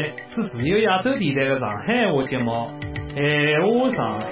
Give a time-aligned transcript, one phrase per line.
[0.00, 2.50] 是自由亚洲电台的上海话节目
[3.12, 4.26] 《闲话上海》。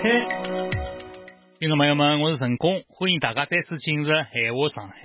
[1.59, 4.97] 听众朋友们，我是陈工，欢迎大家再次进入《闲话上海》。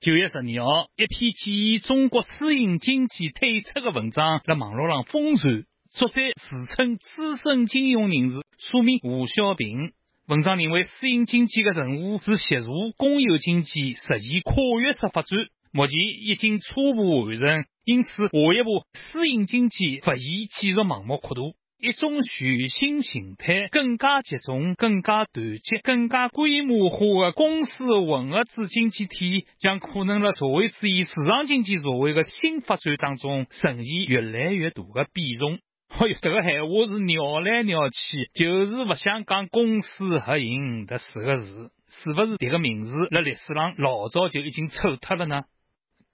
[0.00, 9.92] 九月十二号，一篇建议中国私营经济退出的文章在网络上疯传，作者自称资深金融人士，署名吴小平。
[10.26, 15.38] 文章认为，私营经济的任务是协助公有经济实现跨越式发展，
[15.74, 17.64] 目前已经初步完成。
[17.84, 21.42] 因此，下一步私营经济不宜继续盲目扩大，
[21.78, 35.58] 一种全新形态、更加集中、更加团结、更加规模化的公司混合制经济体，将可能在社会主义市场经济社会的新发展当中呈现越来越大的比重。
[35.94, 45.42] 哎哟，这个闲话是绕来绕去，就是不想讲公私合营这四个字，是不是这个名字在历史上老早就已经臭脱了呢？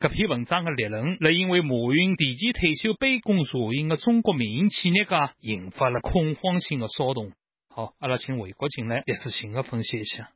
[0.03, 7.33] 这篇文章的立论，是因为马云提前退休、杯弓蛇影的中国民营企业家引发了恐慌性的骚动。
[7.69, 10.31] 好，阿拉请韦国进来，历史性的分析一下。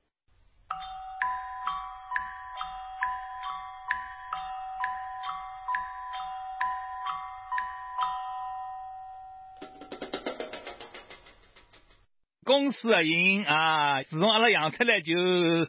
[12.64, 15.12] 公司合营啊，自从阿拉养出来就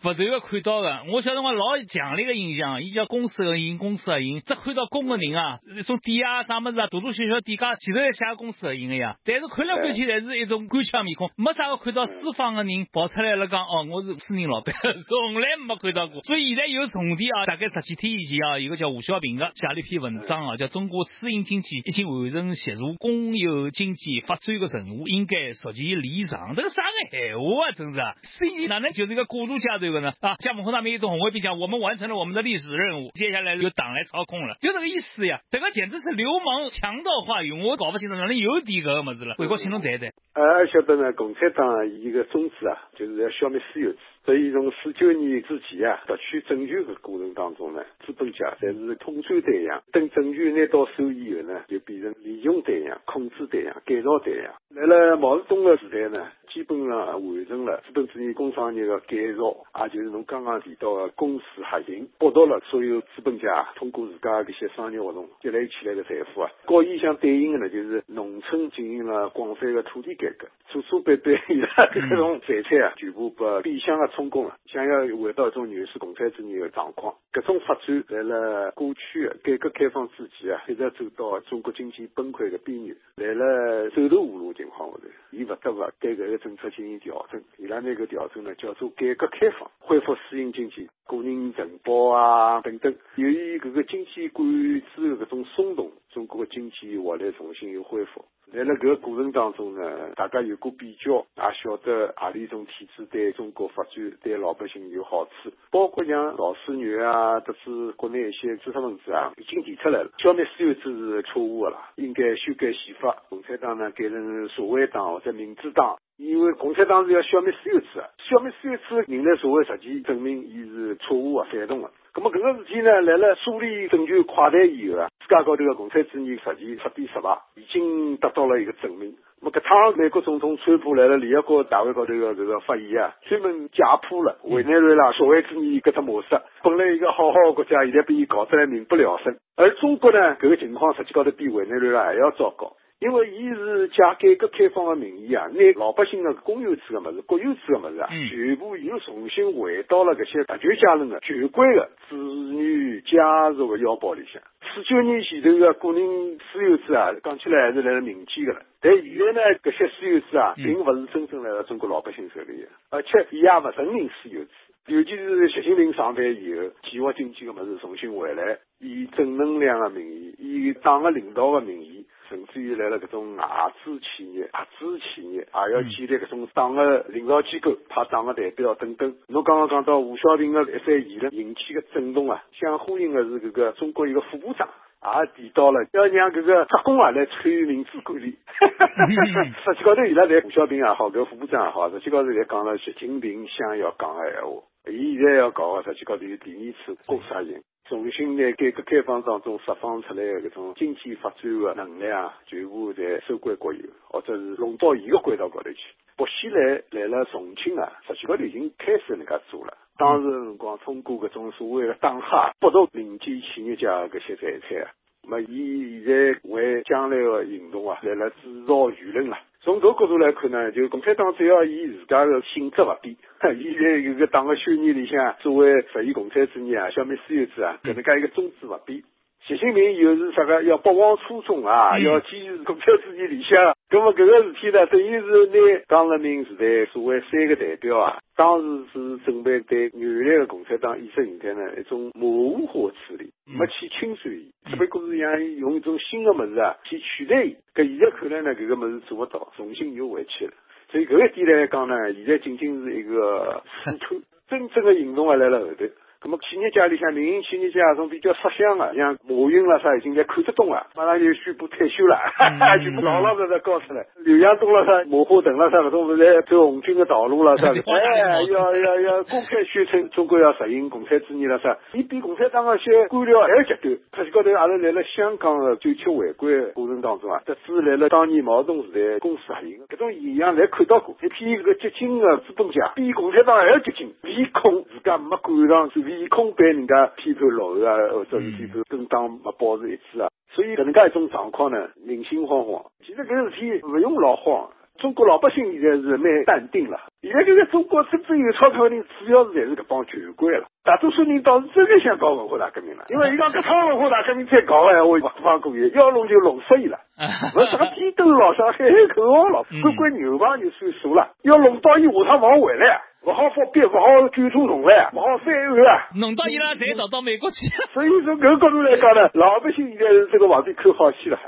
[0.02, 1.04] 不断的看到的。
[1.12, 9.18] 我晓得我老强烈的印象，伊叫公司合营，公司合营，只看到公的人啊，一种店啊啥么子啊，大大小小店家前头在写公司合营的呀。
[9.26, 16.24] 但是看来看去，还是一种官腔面孔，没啥个看到私方的人跑出来了讲哦，我是私人老板， 从来没看到过。
[16.24, 26.56] 所以现在有重点啊，大概十几天以前啊，有个叫吴小平的写了一篇文章啊，叫中国私营经济已经完成协助公有经济发展的任务，应该逐渐离场。
[26.56, 28.16] 这个啥个闲话啊，真是啊！
[28.24, 30.14] 实际哪能就是一个过渡阶段的呢？
[30.22, 35.40] 啊，像文上面一种红卫兵讲，我们完成了我们的历史任务，接下来由党来操控了，就这个意思呀。
[35.52, 39.36] 这个简直是流氓强盗话语，我搞不清楚哪能有点个么子了。
[39.38, 40.10] 回国请侬谈谈。
[40.34, 44.00] 呃，晓得呢，共产党一个宗旨啊，就是要消灭私有制。
[44.26, 49.84] 所以从四九年之前啊，夺取政权的过程当中呢，资本家才是统战对象。
[49.92, 54.52] 等政权拿到手以后呢，就变成利用对象、控制对象、改造对象。
[54.72, 66.50] 来了毛泽东的时代呢，基本上完成了资本主义工商业的改造，也就是侬刚刚提到的公私合营，剥夺了所有资本家通过自家这些商业活动积累起来的财富啊。
[66.66, 74.10] 和伊相对应的呢，就是农村进行了广泛的土地改革，祖祖辈辈伊拉这种财产啊，全部把变相的。
[74.16, 77.14] 充公了，想要回到一种原始共产主义的状况。
[77.32, 87.42] 各种发展在了过去的改革开放之前啊，一直走到中国经济崩溃的边缘，来了走投无路的情况下头，伊不得不对搿个政策进行调整。
[87.58, 92.96] 伊拉那个调整呢，叫做改革开放，恢复私营经济、个人承包啊等等。
[93.16, 94.48] 由于搿个经济管
[94.96, 98.24] 制的搿种松动，中国的经济活力重新又恢复。
[98.56, 103.92] 在了搿个过程当中呢，大家有过比较，也晓得何里种体制对中国发展、
[104.24, 105.52] 对老百姓有好处。
[105.70, 113.24] 包括像老师女啊，特是国内一些知识分子啊，已经提出来了，消灭私有制是错误的啦，应该修改宪法。
[113.28, 121.92] 共产党呢改成社会党或者民主党，因为共产党是要消灭私有制啊，消灭私有制，人类社会实际证明伊是错误啊，反动的。
[122.18, 129.14] 那么搿个事体呢，来了苏联政权垮台以后啊，世界高头个共产主义实际彻底失败，已经得到了一个证明。
[129.42, 136.40] 那么搿趟美国总统川普来了联合国大会高头个这个发言啊，专门解剖了委内瑞拉社会主义搿只模式。
[136.64, 139.36] 本来一个好好的国家，现在被伊搞得来民不聊生。
[139.58, 142.72] 而中国呢，搿个情况实际高头比委内瑞拉还要糟糕。
[143.00, 154.42] 因为伊是借改革开放的名义啊，拿老百姓的公有制的么子、国有制的么子啊，全部又重新回到了搿些特权阶层的权贵的子女家属的腰包里向。
[154.74, 158.62] 四九年前头的个人私有制啊，讲起来还是来了民间的了。
[158.82, 164.50] 但现在呢，搿些私有制啊，并勿是真正来到中国老百姓手里的，而且伊也勿承认私有制。
[164.88, 172.06] 尤其是习近平上台以后，计划经济的么子重新回来，以正能量的名义，以党的领导的名义。
[172.28, 173.46] 甚至于来了搿种外
[173.84, 179.16] 资企业、合资企业，也要建立搿种党的领导机构，派党的代表等等。
[179.28, 188.36] 侬刚刚讲到吴小平的一番言论引起的震动啊，相呼应的是搿个中国一个副部长也提到了要让搿个职工啊来参与民主管理。
[189.64, 194.64] 实际高头伊拉在胡小平也好，搿副部长也好，实际高头侪讲了习近平想要讲的闲话。
[194.92, 197.62] 伊现在要搞的实际高头有第二次国杀型。
[197.88, 205.80] 重新拿改革开放当中释放出来的搿种经济发展的能量，全部在收归国有，或者是弄到伊个轨道高头去。
[206.18, 209.78] 薄熙来来了重庆啊，实际高头已经开始能介做了。
[209.98, 214.90] 当时辰光通过搿种所谓的党哈剥夺民间企业家搿些财产啊，
[215.28, 219.38] 么伊现在为将来的行动啊，来了制造舆论了。
[219.66, 223.16] 从个角度来看呢，就共产党只要伊自家的性质勿变，
[223.60, 229.02] 伊在搿个党的宣言里向，作为实现共产主义啊、消灭私有制啊，搿能介一个宗旨勿变。
[229.48, 233.76] 习近平又是啥个要不忘初衷啊，要坚持共产主义理想。
[233.92, 247.56] 那么搿个事体呢，等于是拿江泽民时代所谓三个代表啊，当时是准备对原来的共产党意识形态呢一种模糊化处理，没去清算伊，只不过是让伊用一种新的物事啊去取代伊。
[247.76, 250.54] 搿现在看来呢，搿个物事做勿到，重新又回去了。
[250.90, 254.20] 所以搿一点来讲呢，现在仅仅是一个试探，
[254.50, 255.86] 真正的行动还辣辣后头。
[256.26, 262.18] 那么企业家里向民营企业家种比较色相个，像马云啦啥，已经在看得懂了，马上就宣布退休了，
[262.82, 264.04] 全部老老实实告出来。
[264.26, 273.96] 刘强东啦啥，马化腾啦啥，搿种勿是走红军的道路啦啥， 哎，要要要公开宣称中国要实行共产主义啦啥，伊比共产党的些官僚还要极端。
[274.12, 281.16] 特高头阿拉来了香港的九七回归过程当中啊，特是来了当年毛泽东时代公司合营，搿种现象侪看到过。
[281.22, 290.30] 一批搿个激进个资本家比共产党还要激进，唯恐自家没赶上，是利空被人家批判落后啊，或者是批判跟党没保持一致啊。
[290.54, 292.86] 所以搿能介一种状况呢，人心惶惶。
[293.06, 294.70] 其实搿事体勿用老慌。
[294.98, 296.98] 中国老百姓现在是蛮淡定了。
[297.22, 300.68] 现在这个中国真正有钞票的人，主要是侪是搿帮权贵了。
[300.86, 306.98] 大多数人倒是真的想搞文化大革命了，因为伊讲搿趟文化大革命再搞闲话，勿放过伊，要弄就弄死伊了。
[307.20, 316.08] 勿啥个批斗老啥喊喊口号了，乖乖牛棚就算数了，要弄到伊下趟勿好回来，勿好发飙，勿好卷土重来，勿好翻案啊。
[316.16, 317.66] 弄到伊拉侪逃到美国去。
[317.94, 321.40] 所以从搿个角度来讲呢，老百姓现在是这个皇帝看好戏了。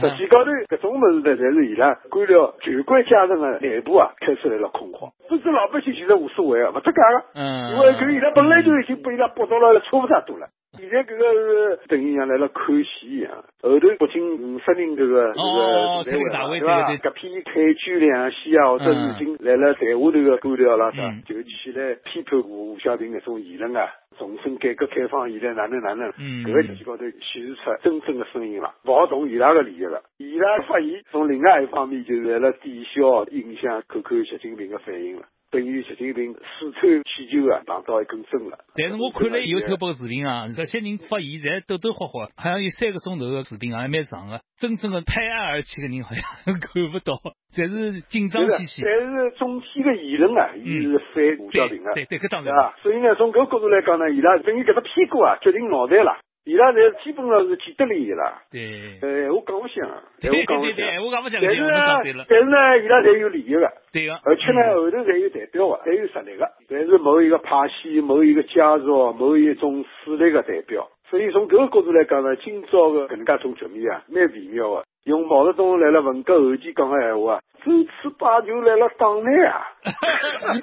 [0.00, 5.10] 实际高头，搿种物事呢，侪是伊拉官僚权贵阶层的内部啊，开始来了恐慌。
[5.28, 7.24] 不是老百姓其实无所谓啊，勿搭界个。
[7.34, 7.72] 嗯。
[7.72, 10.46] 因为搿伊拉本来就已经被伊拉剥夺了差勿多了。
[10.76, 13.44] 现在搿个是等于像来了看戏一样。
[13.62, 16.88] 后头北京五十人搿个搿个大会对吧？
[16.98, 23.88] 搿批开居两系啊，或者已经来了台下头个官僚啦啥，就起来批判胡小平搿种言论啊。
[24.16, 26.08] 重申改革开放以来哪能哪能，
[26.44, 30.02] 搿个实际高头显示出真正的声音了，勿好动伊拉个利益了。
[30.18, 35.24] 伊拉发言从另外一方面就是来了抵消影响，看看习近平的反应了。
[35.50, 38.58] 等于习近平四川气球啊，碰到一根针了。
[38.74, 44.40] 但是我看了有头部视频啊，这些人发言在抖抖霍霍，好像有三个钟头的视频啊，还蛮长的。
[44.58, 46.22] 真正的拍案而起的人好像
[46.58, 47.14] 看不到，
[47.54, 48.82] 侪是紧张兮兮。
[48.82, 52.74] 但是总体的言论啊，伊是反胡小平的，对对，搿当然啊。
[52.82, 56.18] 所以呢，从搿个角度来讲呢，伊拉等于搿只屁股啊，决定脑袋了。
[56.44, 58.42] 伊拉侪基本上是既得利益啦。
[58.50, 58.98] 对。
[59.00, 59.88] 呃，我讲勿响，
[60.20, 61.40] 对我讲勿响，我讲勿响。
[61.42, 63.72] 但是呢，但是呢，伊拉侪有利益个。
[63.92, 64.14] 对个。
[64.24, 70.88] 而且呢，后头侪有代表个，侪有实力个，侪是某一个派系、某一个家族、某一种势力个代表。
[71.08, 74.84] 所以从搿个角度来讲呢，今朝个搿能介种局面啊，蛮微妙个。
[75.04, 79.60] 用毛泽东来了文革后期讲个闲话啊，周次把牛来了党内啊。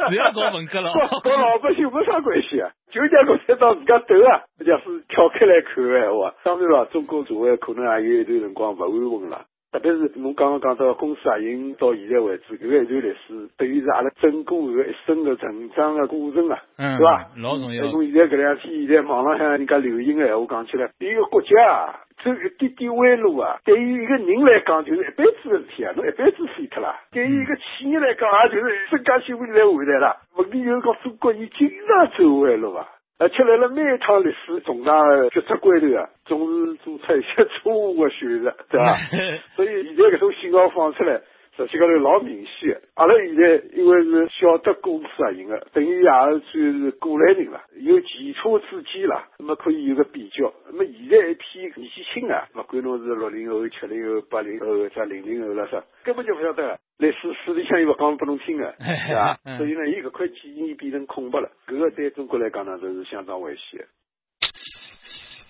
[0.10, 0.92] 不要搞文革了，
[1.24, 2.70] 跟老百姓没啥关系啊。
[2.92, 9.46] 就讲共产党自家斗啊，假是跳开来看个闲话，当然了，中国社会可能也有一段辰光勿安稳了。
[9.72, 17.30] 特别是侬刚刚讲到公私合营到现在为止，搿个一段历史，等于是阿拉整个搿一生的成长的过程啊，对伐？
[17.38, 17.90] 老重要。
[17.90, 26.94] 从现在搿两天，现在网浪向人家流行个闲话讲起来，一个国家啊，走一点点弯路啊，对于一个人来讲就是一辈子的事体啊，侬一辈子废脱了。
[27.13, 30.18] 对于一个企业来讲，也就是身家性命来换来了。
[30.36, 32.86] 问题就是讲中国，伊经常走弯路啊。
[33.22, 34.92] 而且来了每一趟历史重大
[35.30, 38.98] 决策关头啊，总是做出一些错误的选择，对吧？
[39.56, 41.22] 所以现在搿种信号放出来。
[41.58, 50.51] 实际高头老明显，阿拉现在因为是晓得公司合营的，等于也是算是过来人了，有前车之鉴了，那么可以有个比较。
[50.67, 59.38] 那么现在一批年纪轻个，勿管侬是六零后、七零后、八零后或者零零后了啥，根本就不晓得，历史史里向又勿讲拨侬听的， 是吧？
[59.58, 63.86] 所以呢，伊搿块记忆变成空白了，搿个对中国来讲呢，都是相当危险。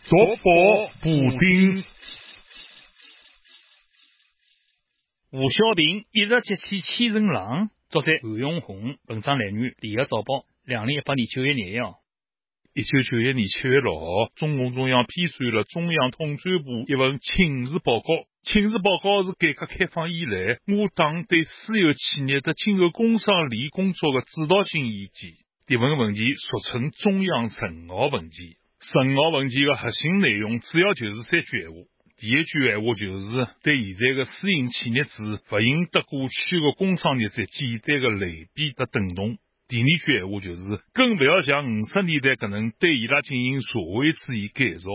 [0.09, 0.51] 夺宝
[1.03, 2.00] 补丁。
[5.33, 11.99] 吴小平一日激起千层浪，作者韩永红，文章来源联合早报，两零一八年九月廿一号。
[12.73, 18.07] 一九九一年七月六号，中共中央批转了中央统战部一份请示报告。
[18.43, 25.31] 请示报告是改革开放以来我党对私有企业的今后工商利工作的指导性意见。
[25.65, 28.57] 这份文件俗称中央审核文件。
[28.81, 31.77] 审核文件的核心内容主要就是三句闲话。
[32.21, 39.39] 第一句闲话就是对现在的私营企业制不应得过去的工商业者简单的类比和等同。
[39.67, 40.61] 第二句闲话就是
[40.93, 44.85] 更不要像五十年代搿能对伊拉进行社会主义改造。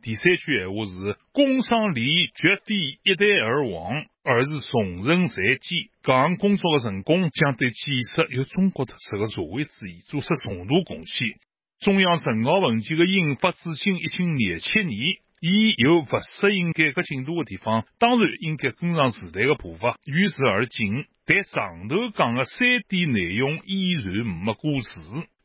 [0.00, 5.90] 第三句闲话是：工商利益绝非一代而亡，而是重任在即。
[6.04, 11.34] 搿项工作的成功，将对建设有中国特色的社会主义做出重大贡献。
[11.80, 21.04] 中央人口问题的印发至今已经廿七年，伊有不适应改革进度的地方，当然应该跟上时代的步伐，与时而进。
[21.26, 25.00] 但上头讲的三点内容依然没过时。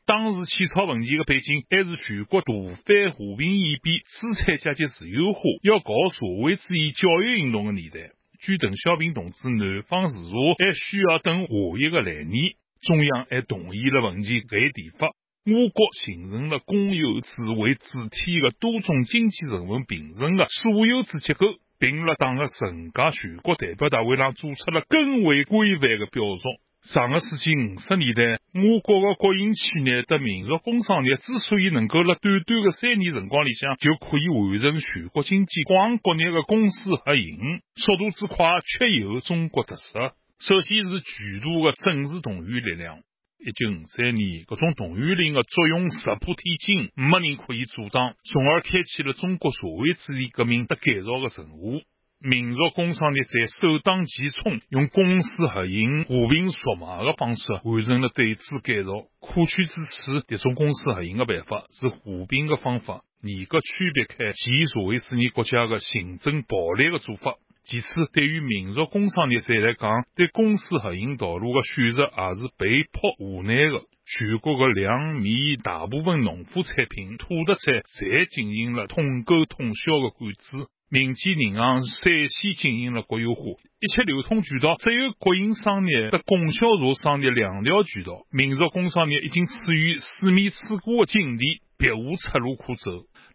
[0.05, 2.53] 当时起草文件的背景还是全国大
[2.85, 8.11] 反和平演变、资产阶级自由化、要搞社会主义教育运动的年代。
[8.39, 11.47] 据邓小平同志南方视察，还需要等下
[11.79, 15.07] 一个来年，中央还同意了文件搿一提法。
[15.43, 21.47] 我国形成了公有制为主体的多种经济成分并存的所有制结构，
[21.79, 26.43] 并辣党的人家全国代表大会上做出了更为规范的表述。
[26.83, 38.45] 上个世纪五十年代，我国的国营企业和民族工商业之所以能够在短短的三年辰光里向就可以完成全国经济广国内的公私合营，速度之快，
[38.77, 40.13] 确有中国特色。
[40.39, 42.99] 首先是巨大的政治动员力量。
[43.43, 51.81] 一九五三年，各种动员令的作用石破天惊，没人可以阻挡，从而开启了中国社会主义革命的改造的神话。
[52.19, 58.91] 民族工商业在首当其冲，用公私合营、和平属马的方式完成了对资改造。
[59.19, 67.37] 可取之处，这种公私合营的办法是和平的方法，严格区别开前社会主义国家的行政暴力的做法。
[67.63, 73.81] 其次，对于民族工商业者来讲，对公私合营道路的选择也是被迫无奈的。
[74.03, 80.67] 全国的粮米大部分农副产品、土特产，侪进行了统购统销的管制。
[80.89, 83.43] 民间银行率先进行了国有化，
[83.79, 88.25] 一切流通渠道只有国营商业和供销社商业两条渠道。
[88.29, 92.91] 民族工商业已经处于四面楚歌的境地，别无出路可走。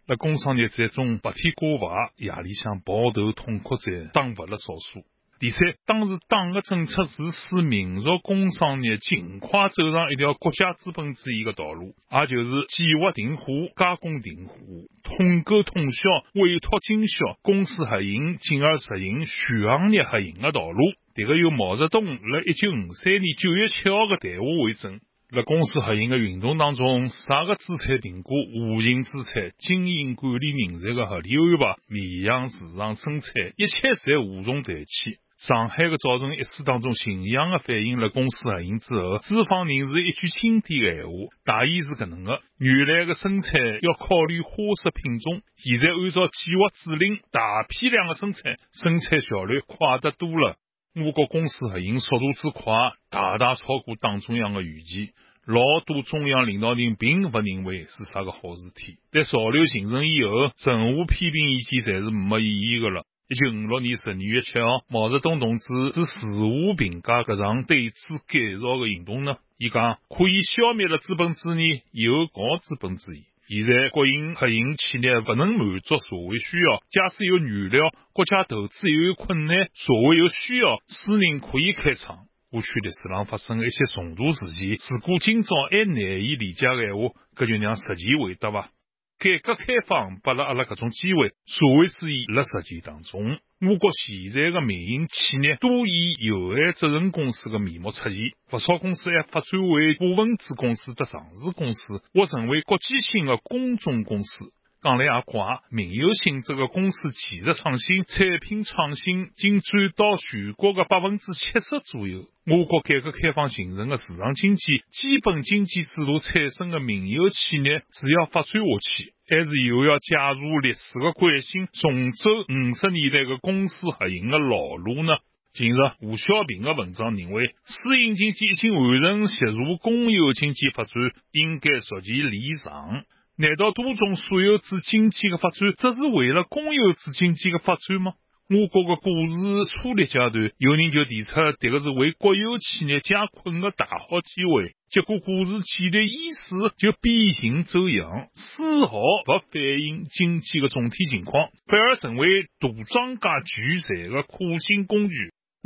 [0.07, 5.03] 在工商业在中，白天挂牌，夜里向抱头痛哭者，当不了少数。
[5.37, 13.43] 第三，当时党的政策是使民族工商业尽快走上一条国家资本主义的道路，也就是计划定化、
[13.75, 14.55] 加工定化、
[15.03, 20.79] 统购统销、委托经销、公私合营，进而实行全行业合营的道路。
[21.15, 22.13] 这个由毛泽东在
[22.45, 25.01] 一九五三年九月七号的谈话为证。
[25.29, 35.19] 在公司合营的运动当中，啥个资产评估、无形资产、经营管理人才的合理安排、面向市场生产，一切侪无从谈起。
[35.37, 41.11] 上海的早晨一书当中，形象的反映了公司合营之后，资方人士一句经典的闲话，
[41.43, 44.49] 大意是搿能个：原来的生产要考虑花
[44.81, 50.55] 色品种，现在按照计划指令，大批量的生产，生产效率快得多了。
[50.99, 52.73] 我国公私合营速度之快，
[53.11, 55.11] 大大超过党中央的预期。
[55.45, 58.97] 老多中央领导人并不认为是啥个好事体。
[59.11, 63.05] 但潮流形成以后，任何批评意见侪是没意义的了。
[63.29, 69.35] 一九五六年十二月七号，毛泽东同志是如何评价这场对资改造的行动呢？
[69.59, 73.25] 伊讲可以消灭了资本主义，又搞资本主义。
[73.47, 82.27] 现在国营合营企业不能满足社会需要，假使有原料，国家投资又有困难，社会有需要，私人可以开厂。
[82.51, 88.69] 过去历史上发生的一些重大事件，如果今朝还难以理解的闲话，搿就让实践回答吧。
[89.17, 93.39] 改革开放给了阿拉搿种机会，社会主义辣实践当中。
[93.59, 98.13] 我国现在的民营企业多以有限责任公司的面目出现，
[98.51, 104.53] 不少公司还发展为股份制公司的上市公司，或成为国际性的公众公司。
[104.83, 112.25] 讲来也怪，民有性质的公司技术创新、产品创新仅占到全国的百分之七十左右。
[112.45, 125.17] 我国改革开放形成的市场经济、基本经济制度产生的民营企业，是要发展下去，还是又要加入历史的惯性，重走五十年代的公私合营的老路呢？
[125.53, 130.93] 近日，吴小平的文章认为，私营经济已经完成协助公有经济发展，
[131.31, 133.03] 应该逐渐离场。
[133.39, 138.13] 难道多种所有制经济的发展，只是为了公有制经济的发展吗？
[138.49, 144.71] 我国的股市初立阶段，有人就提出，这个是为国有企业解困的大好机会。
[144.89, 155.15] 结果股市前段伊始就变形走样，丝毫不反映经济的总体情况，反而成为大庄家聚财的可信工具。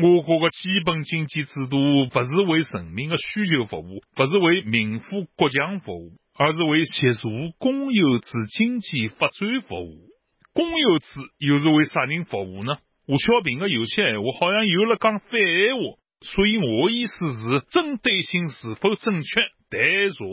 [0.01, 1.77] 我国的基本经济制度
[2.11, 6.13] 不是为人民的需求服务，不是为民富国强服务。
[6.33, 10.09] 而是为协助公有制经济发展服务。
[10.53, 11.05] 公有制
[11.38, 12.77] 又是为啥人服务呢？
[13.07, 19.41] 吴小平的有些闲话好像有了讲反闲话，所以我意思是针对性是否正确？
[19.69, 20.25] 待查。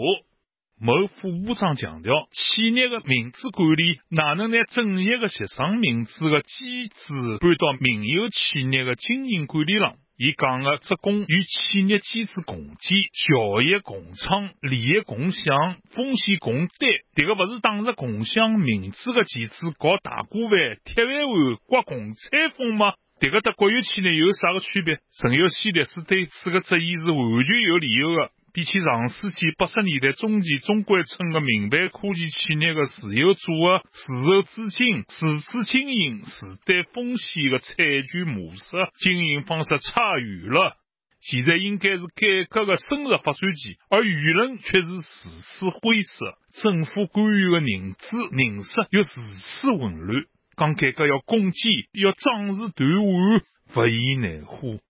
[0.80, 6.94] 某副部长强调，企业的民主管理哪能拿正业的协商民主的机制
[7.40, 9.96] 搬到民有企业的经营管理上？
[10.20, 12.76] 伊讲的职工与企业机制共建、
[13.12, 22.94] 效益共创、利益共享、风险共担，迭个勿是打着共享民主的旗帜搞大锅饭、铁饭碗、刮共产风吗？
[23.20, 24.98] 迭个和国有企业有啥个区别？
[25.20, 28.32] 陈有希律师对此个质疑是完全有理由的。
[28.52, 35.18] 比起上世纪八十年代中期中关村的民办科技企业的自由组合、自筹资金、自
[35.50, 38.62] 主经营、自担风险的产权模式、
[38.98, 40.76] 经营方式差远了。
[41.20, 50.24] 现在应该是改革的深入发展期，而舆论却是如此灰色，政府官员的认知认识又如此混乱。
[50.56, 54.80] 讲改革要攻坚，要壮士断腕，不亦难乎？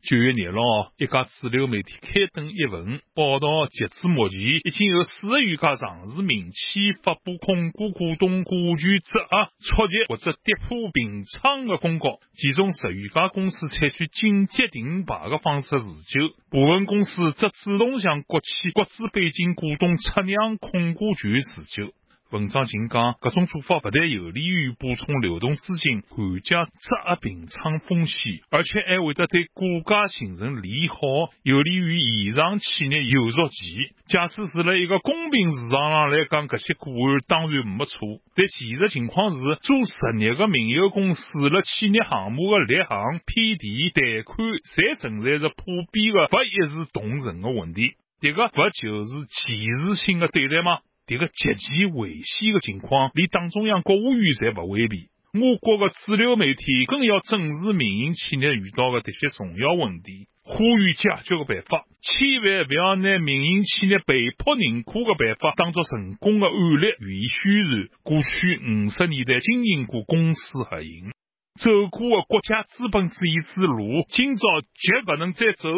[0.00, 21.92] 九月廿六号，一家主流媒体刊登一份报道，截至目前，已经有四十余家上市民企发布控股股东股权质押、出借或者跌破平仓的公告，其中十余家公司采取紧急停牌的方式自救，部分公司则主动向国企、国资背景股东出让控股权自救。
[22.30, 30.98] 文章仅讲，搿种做法不但有利于补充流动资金、缓解质押平仓风险，而且还会得对股价形成利好，
[31.42, 33.94] 有利于延长企业有效期。
[34.08, 38.06] 假使是辣一个公平市场上来讲，搿些顾案当然没错。
[38.34, 44.36] 但现实情况是，做实业的民有公司辣企业项目的立项、批地、贷款，
[44.76, 47.94] 侪存在着普遍的不一视同仁的问题。
[48.20, 50.80] 迭个不就是歧视性的对待吗？
[51.08, 55.08] 这个极其危险的情况，连党中央、国务院侪不回避。
[55.32, 61.84] 我国的主流媒体更要正视民营企业遇到的这些重要问题，呼吁解决的办法。
[62.00, 67.88] 千万不要拿民营企业被迫认可的办法当做成功的案例予以宣传。
[68.02, 71.12] 过去五十年代经营过公私合营，
[71.60, 75.68] 走过的国家资本主义之路，今朝绝不能再走。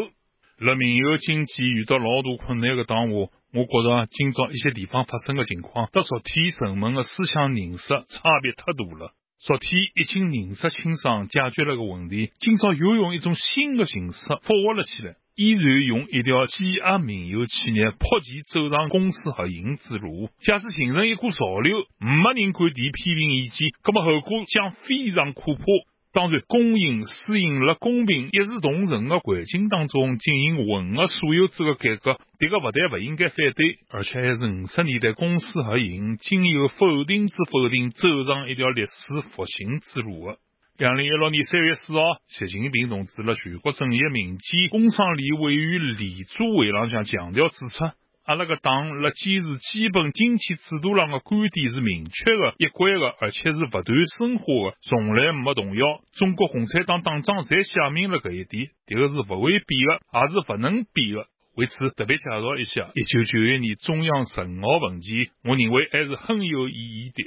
[0.59, 3.15] 辣民有经济遇到老大困难的当下。
[3.53, 9.13] 我觉着今朝一些地方发生的情况，和昨天人们的思想认识差别太大了。
[9.41, 20.29] 昨天已经认识清爽，解决了个问题，今朝又用一种新的形式复活了起来，依然用一条挤压民营企业、迫其走上公私合营之路。
[20.39, 25.65] 假使形成一股潮流，没人敢提批评意见，那么后果将非常可怕。
[26.13, 40.39] 当然，公营、私营辣公平一视同仁的环境当中进行混合所有制的改革，这个不但不应该反对，而且还是五十年代公私合营经由否定之否定，走上一条历史复兴之路的。
[40.79, 47.85] 两零一六年三月四号，习近平同志在全国政协民间工商联委员联组会上强调指出。
[48.31, 56.01] 阿拉个党辣坚持基本经济制度上的观点是明确的、一贯的，而且是不断深化的，从来没动摇。
[56.13, 61.27] 中国共产党党章侪写明了搿一点，迭个是不会变的，也是不能变的。
[61.57, 67.25] 为此，特别介绍一下一九九一年中央十五号文件，我认为还是很有意义的。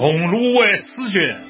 [0.00, 1.44] 铜锣湾诗卷，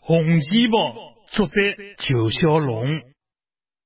[0.00, 0.94] 红旗袍，
[1.26, 1.52] 作者
[1.98, 2.86] 裘小龙。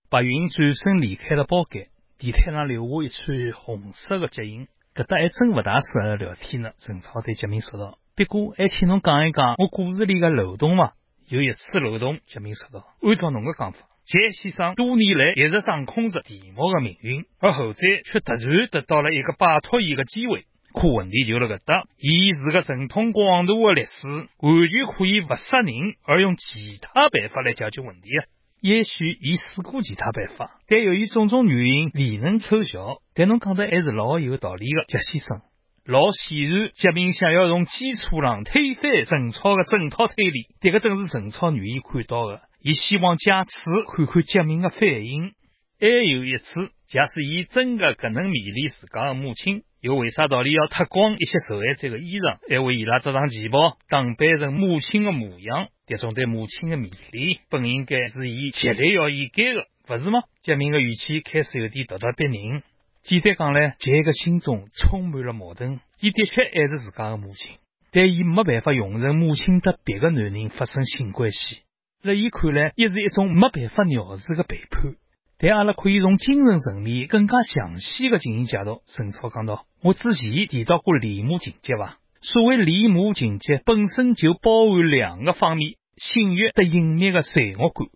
[0.08, 4.68] 白云转身离开了包间，地毯上留下一串红色的脚印。
[4.94, 6.70] 搿搭还真勿大适合聊天呢。
[6.78, 7.98] 陈超对杰明说道。
[8.16, 10.92] 不过还请侬讲一讲我故事里的漏洞嘛？
[11.28, 20.46] 有一次漏洞，杰明说道：“按照侬的讲法，杰先生多年来一直掌控着题目的命运，而后者却突然得到了一个摆脱伊的机会。
[20.72, 28.24] 可问题就辣搿搭，伊是个神通广大的律师，完全可以不杀人，而用其他办法来解决问题啊！
[28.62, 32.96] 也许伊试过其他办法，但由于种种原因未能凑效。
[33.14, 35.42] 但侬讲的还是老有道理的，杰先生。”
[35.86, 42.40] 老显然，杰明想要从基础上推翻陈超的整套推理，这个正是陈超愿意看到的。
[42.60, 45.30] 伊希望借此看看杰明的反应。
[45.78, 55.68] 还有一次，假使伊真的可能迷恋自家的母亲，又为啥道理要脱光一些受害者的衣裳，还为伊拉着上旗袍，打扮成母亲的模样？
[55.86, 60.22] 这种对母亲的迷恋，本应该是伊极力要掩盖的，不是吗？
[60.42, 62.64] 杰明的语气开始有点咄咄逼人。
[63.08, 65.78] 简单讲来，杰个心中充满了矛盾。
[66.00, 67.52] 伊的确爱是自家的母亲，
[67.92, 71.58] 但伊没办法容忍母亲和别个男人发生性关系。
[72.02, 74.96] 在伊看来，亦是一种没办法饶恕的背叛。
[75.38, 78.82] 但阿拉可以从精神层面更加详细的进行解读。
[78.86, 81.98] 陈超讲到：“我之前提到过离母情节吧？
[82.20, 87.86] 所谓离母情节，本身就包含两个方面：性欲和隐秘的罪恶感。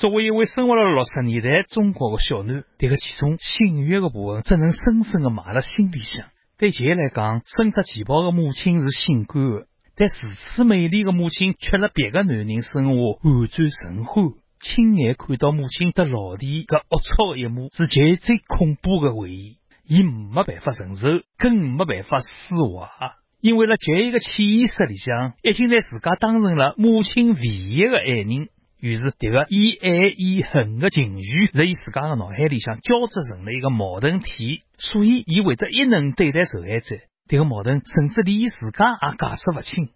[0.00, 6.24] 作为一位生活了六十年代中国的小囡，这个其中性欲的部分只能深深的埋在心里向。
[6.56, 14.24] 对杰来讲，身着旗袍的母亲是性感的。”但如此美丽的母亲，却辣别个男人身下暗转神欢。
[14.58, 19.58] 亲眼看到母亲得老弟搿龌龊一幕，是杰最恐怖的回忆。
[19.86, 28.48] 伊没办法承受，更没办法释怀，因为辣杰一个潜意识里向，已经拿自家当成了母亲唯一的爱人。
[28.80, 34.62] 于是，这个以爱以恨的情绪，在伊自家的脑海里向交织成了一个矛盾体。
[34.78, 36.96] 所以，伊会得一能对待受害者。
[37.28, 39.90] 这个矛盾，甚至连伊自家也解释不清。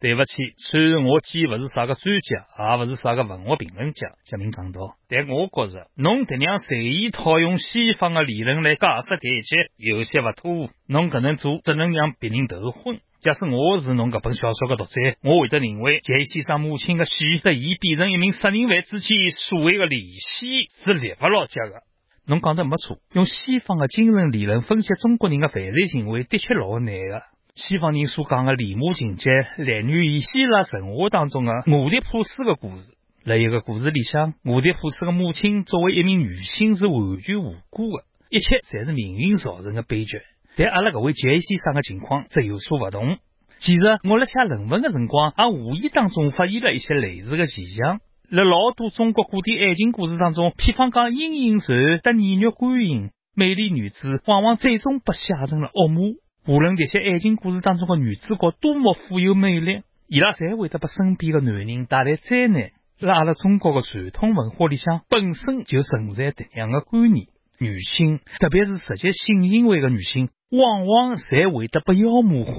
[0.00, 10.70] 对不起，虽然我既不是啥个专家，也不是啥个文学评论家，小明讲道，但我觉着，侬这样随意套用西方的理论来解释这一切，有些不妥。
[10.88, 13.00] 侬搿能做，只能让别人头昏。
[13.24, 19.16] 假使我是侬搿本小说的读者，我会得认为，杰先生母亲的死和伊变成一名杀人犯之间
[19.48, 21.84] 所谓的联系是立不牢脚的。
[22.26, 27.22] 侬讲的没错，用西方的精神理论分析中国人的犯罪行为，的确老难的。
[27.54, 32.94] 西方人所讲的离母情节，来源于希腊神话当中的俄狄浦斯的故事。
[33.24, 40.20] 在一个故事里向，俄狄浦斯的母亲作为一名女性是完全无辜的，一切侪是命运造成的悲剧。
[40.56, 43.18] 但阿拉搿位杰先生的情况则有所不同。
[43.58, 48.00] 其实我辣写论文的辰光，也无意当中发现了一些类似的现象。
[48.30, 56.14] 在老多中国古典爱情故事当中，譬方讲莺莺传得年月观音，美丽女子往往最终被写成了恶魔。
[56.46, 62.70] 无论这些爱情故事当中的女主角多么富有魅力，伊拉侪会得把身边的男人带来灾难。
[63.00, 67.26] 在阿拉中国的传统文化里向，本身就存在这样的观念：
[67.58, 72.52] 女性，特别是实际性行为的女性，往往侪会得被妖魔化。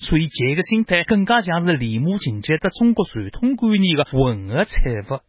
[0.00, 5.20] 所以，这个心态更加像是离母情节的中国传统观念的混合产物。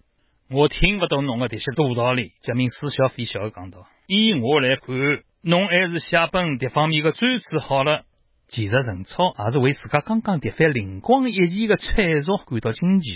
[0.56, 2.34] 我听不懂侬的这些大道理。
[2.42, 4.96] 杰明似笑非笑的讲道：“以我来看，
[5.42, 8.04] 侬还是写本这方面的专著好了。”
[8.48, 13.12] 其实陈超也是为自家刚刚迭番灵光一现的创作感到惊奇。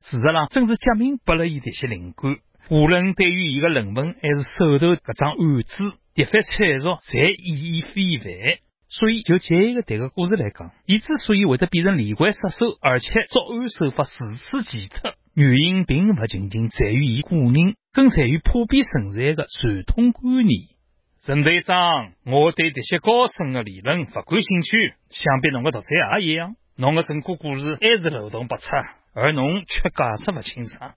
[0.00, 2.36] 事实上，正是贾明拨了伊这些灵感。
[2.68, 8.58] 无论对于伊的论文，还是手头搿张案子，一番阐述侪意义非凡。
[8.88, 20.68] 所以，就这一个这个故事来讲，伊之所以会得变成连环杀手，而且作案手法如此奇特，原因并不仅仅在于伊个人，更在于普遍存在的传统观念。
[21.22, 25.86] 陈队长，我对这些高深的理论不感兴趣，想必侬的读者
[26.18, 26.56] 也一样。
[26.76, 28.66] 侬的整个故事还是漏洞百出，
[29.14, 30.94] 而侬却解释不清爽。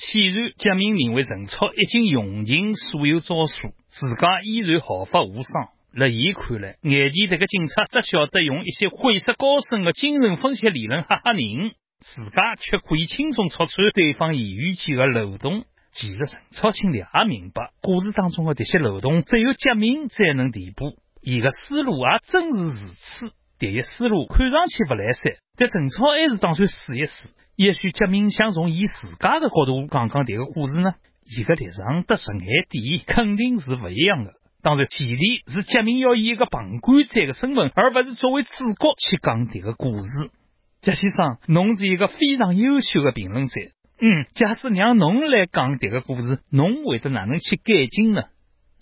[0.00, 5.68] 显然，贾明认为陈超已经用尽所有招数，自家依然毫发无伤。
[5.98, 15.64] 在伊看来，眼前这个警察只晓得用一些晦涩高深的精神分析理论吓吓人，自家却可以轻松戳穿对方言语间的漏洞。
[15.92, 20.96] 其实陈超心里也明白，故事当中的这些漏洞只有杰明才能填补。
[21.20, 23.32] 伊的思路也正是如此。
[23.58, 27.24] 第一思路看上去不来三，但陈超还是打算试一试。
[27.60, 30.94] 也许杰明想从伊自家的角度讲讲这个故事呢？
[31.26, 34.32] 伊个立场和陈海点肯定是不一样的。
[34.62, 40.30] 当然，前提是杰明要以一个旁观者的身份，而不是作为主角去讲这个故事。
[40.80, 43.52] 贾先生，侬是一个非常优秀的评论者。
[44.00, 48.22] 嗯，假使让侬来讲这个故事，侬会得哪能去改进呢？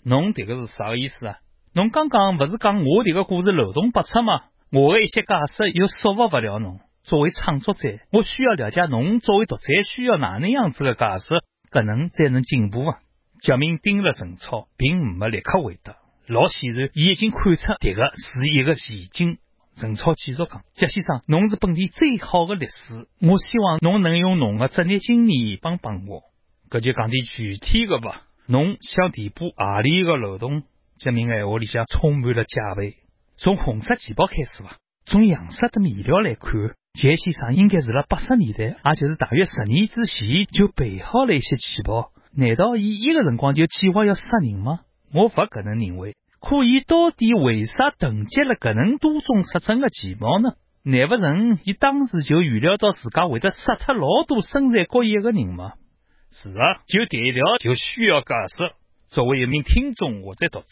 [0.05, 1.35] 侬这个是啥个意思啊？
[1.73, 4.43] 侬刚刚不是讲我这个故事漏洞百出吗？
[4.71, 6.79] 我的一些解释又说服不了侬。
[7.09, 11.41] 作为创作者，我需要了解侬作为读者需要哪能样子的解释，
[11.71, 12.99] 可能才能进步啊。
[13.41, 15.95] 贾明盯了陈超，并没立刻回答。
[16.27, 19.39] 老显然，伊已经看出这个是一个陷阱。
[19.75, 26.21] 陈超继续讲：“贾先生，侬是本地最好的律师，我希望侬能用侬的职业经验帮帮我。
[26.69, 28.21] 搿就讲点具体的吧。
[28.45, 30.61] 侬想填补何里个漏洞？”
[31.01, 32.97] 贾明闲话里向充满了戒备。
[33.35, 34.77] 从红色旗袍开始吧。
[35.07, 36.51] 从样式的面料来看，
[36.93, 42.09] 贾先生应该是辣八十年代，也就是大约十年之前就备好了一些旗袍。
[42.35, 44.81] 难道伊一个辰光就计划要杀人吗？
[45.13, 46.15] 我勿可能认为。
[46.41, 50.51] 可伊到底为啥囤积了搿能多种特征的旗袍呢？
[50.83, 55.73] 难不成伊当时就预料到自家会得杀脱老多身材各异的人吗？
[56.31, 58.73] 是啊，就第一条就需要解释。
[59.09, 60.65] 作为一名听众或者读者，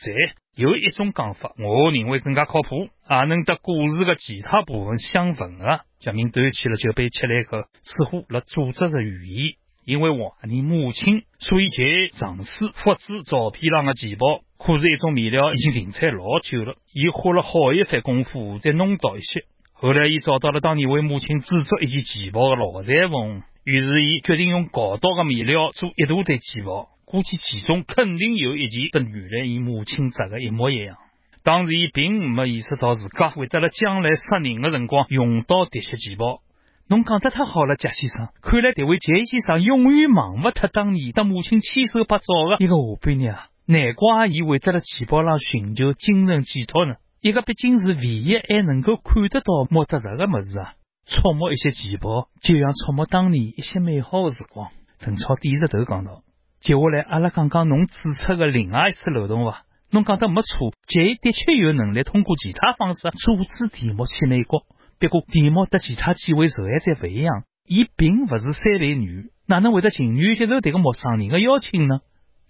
[0.55, 5.79] 有一种讲法，我认为更加靠谱，也能得故事的其他部分相吻合。
[5.99, 9.53] 贾明端起了酒杯，吃了一口，似乎来组织着语言。
[9.85, 14.41] 因为怀念母亲，所以借尝试复制照片上的旗袍。
[14.59, 19.45] 可是，一种面料已经停产老久了，伊花了好一番功夫才弄到一些。
[19.73, 26.89] 后来，伊找到了当年为母亲制作一件旗袍的老裁缝，于是伊决定用搞到的面料做一大堆旗袍。
[27.09, 30.97] 估计其中肯定有一件跟原来伊母亲织的一模一样。
[31.41, 36.41] 当时伊并没意识到自家会得了将来杀人的辰光用到这些旗袍。
[36.89, 38.27] 侬讲得太好了，贾先生。
[38.41, 43.47] 看来这位杰先生永远忘不脱当年的母亲亲手拍照的一个下半日啊！
[43.65, 46.95] 难怪伊会得了旗袍上寻求精神寄托呢。
[47.21, 50.73] 一个毕竟是唯一还能够看得到摸得着的么子啊！
[51.05, 54.67] 触摸一些旗袍，就像触摸当年一些美好的时光。
[54.99, 56.23] 陈超低着头讲道。
[56.59, 59.61] 接下来，阿拉讲讲侬指出的另外一次漏洞吧。
[59.91, 64.63] 侬讲得没错，杰的确有能力通过其他方式阻止题目去美国。
[64.99, 71.99] 不过，题目和其他几位受害者不一样，伊并不是三类女，哪能会得情愿接受这个陌生人的邀请呢？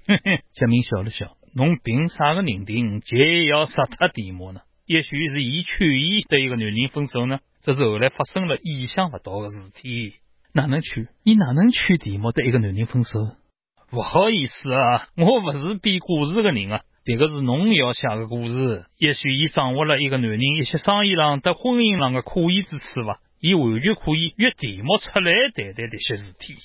[0.08, 4.62] 嘿嘿，杰明笑了笑，侬凭啥个认定杰要杀他题目呢？
[4.86, 7.40] 也许是伊劝伊对一个男人分手呢？
[7.62, 10.14] 这是后来发生了意想不到的事体。
[10.54, 11.10] 哪能劝？
[11.24, 13.20] 伊哪能劝题目对一个男人分手？
[13.90, 18.86] 不好意思啊，我不是编故事的人啊，这个是侬要写的故事。
[18.98, 26.56] 也许伊掌握了一个男人一些生意上和婚姻上的可疑之处吧，伊完全可以约题目出来谈谈这些事体。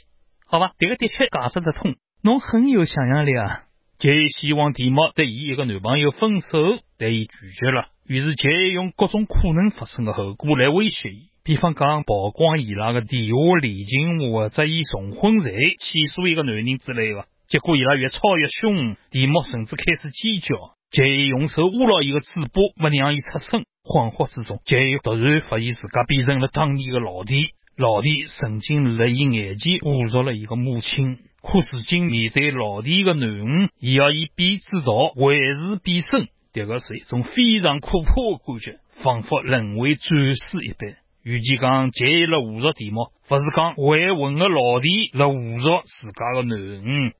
[0.46, 1.94] 好吧，这个的确解释得通。
[2.24, 3.62] 侬很有想象力啊。
[3.98, 6.58] 杰希望题目对伊一个男朋友分手，
[6.98, 7.86] 但伊拒绝了。
[8.04, 11.28] 于是杰用各种可能发生的后果来威胁伊。
[11.44, 17.26] 比方讲，曝光伊拉个电话恋情，或者以重婚罪起诉一个男人之类的。
[17.48, 20.56] 结果伊拉越吵越凶，蒂莫甚至开始尖叫。
[20.92, 23.64] 杰伊用手捂牢伊个嘴巴，不让伊出声。
[23.82, 27.48] 恍惚之中，杰伊突然发现自家变成了当年的老弟。
[27.76, 41.01] 老弟曾经在伊眼前侮辱了伊个母亲，可如今面对老弟的囡恩，伊要以彼之道还是彼生，迭个是一种非常可怕的感觉，仿佛沦为战士一般。
[41.22, 47.12] 与其讲杰辣侮辱题目，勿是讲未婚的老弟辣侮辱自家的囡恩。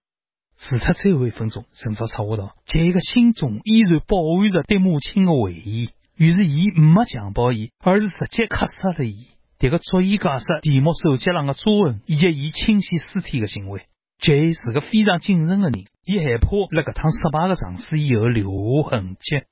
[0.59, 9.29] 除脱最后一分钟，陈超插话道：“杰个心中依然饱含着对母亲的回忆，于是伊没强暴伊，而是直接克杀了伊。
[9.61, 13.83] 迭个足以解释题目手机上的抓痕以及伊清洗尸体的行为。
[14.19, 18.51] 杰是个非常谨慎的人，伊害怕辣搿趟失败的尝试以后留
[18.83, 19.43] 下痕迹。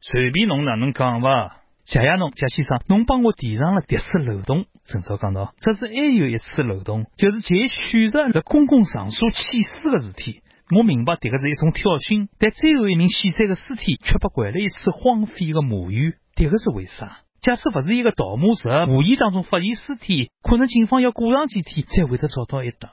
[0.00, 4.64] 随便侬哪能讲吧。”谢谢侬，贾先生，侬帮我填上了第四漏洞。
[4.84, 10.40] 陈超讲到：“这是还有一次漏洞，就是杰选择了公共场所弃尸的事体。
[10.74, 17.18] 我明白迭个是一种挑衅，但最后一名死者的尸体却被拐了一次荒废的墓园，迭个是为啥？
[17.42, 22.92] 假使勿是一个盗墓贼无意当中发现尸体，可能警方要过上几天才会得找到一搭。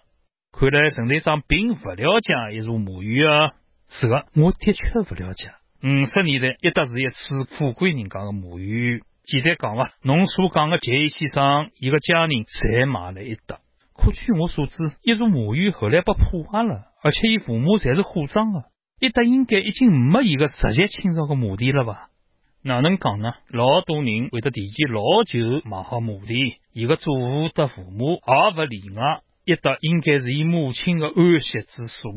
[0.52, 3.54] 看来陈队长并不了解一座墓园啊。
[3.88, 5.52] 是的，我的确不了解。”
[5.84, 9.02] 五十年代，一搭是一次富贵人家的墓园。
[9.24, 13.58] 简单讲伐，侬所讲的杰先生，伊个家人侪买了一搭。
[13.96, 18.66] 可据我所知，一座墓园后来被破坏了，而且伊父母侪是火葬的。
[19.00, 22.10] 一搭应该已经没伊个直接亲属的墓地了吧？
[22.62, 23.34] 哪能讲呢？
[23.50, 29.22] 老多人会得提前老久买好墓地，伊个祖父的父母也不例外。
[29.46, 32.14] 一搭应该是伊母亲的安息之所。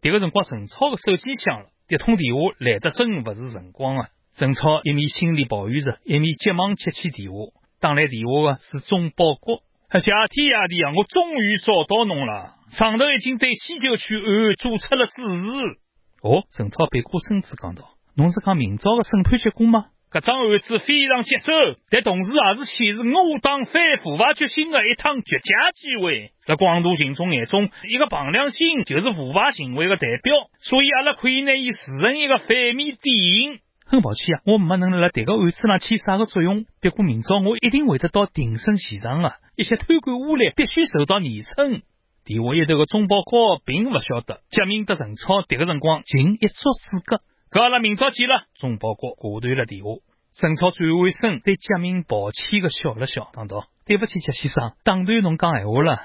[0.00, 1.66] 这个辰光，陈超的手机响了。
[1.88, 4.08] 迭通电话来得真勿是辰光啊！
[4.34, 7.36] 陈超一面心里抱怨着，一面急忙接起电话。
[7.80, 9.62] 打来电话的是钟保国。
[9.92, 10.92] 谢天谢地啊！
[10.96, 12.54] 我终于找到侬了。
[12.70, 15.78] 上头已经对西九区案做出了指示。
[16.22, 21.52] 哦，陈超背过身子讲道：“侬是讲明朝的审判结果吗？”搿桩案子非常棘手，
[21.88, 26.32] 但同时也是显示我党反腐败决心的一趟绝佳机会。
[26.44, 33.60] 在广大群众眼中，一个彭良心就是腐败行为的代表，所以阿拉可以拿伊视成一个反面典型。
[33.86, 36.66] 很抱歉啊，我没能辣这个案子上起啥个作用。
[36.82, 41.80] 不过明朝我一定会得到庭审现场的，一些贪官污吏必须受到严惩。
[42.24, 47.20] 电话一头的钟宝高并不晓得，贾明德陈超这个辰光仅一触之隔
[47.52, 47.60] 隔。
[47.60, 49.90] 阿拉明朝见了，钟保国挂断了电话。
[50.32, 56.00] 陈超转回身，对贾明抱歉的笑了笑，讲道：“对不起，贾先生，打断侬讲闲话了。”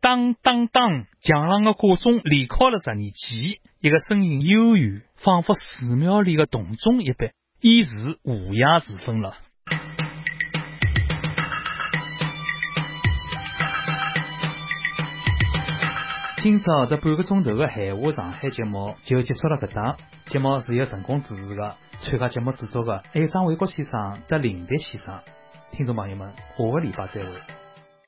[0.00, 7.90] 当当当，墙上的挂钟连敲了十二记，一个声音悠远，仿佛寺庙里的铜钟一般，已是
[8.22, 9.34] 午夜时分了。
[16.40, 19.96] 今朝这半个钟头的闲话上海节目就结束了，搿档
[20.28, 25.20] 节目是由成功主持的，参加节目制作的还有张卫国先生和林迪先生。
[25.72, 27.57] 听众朋友们，下个礼拜再会。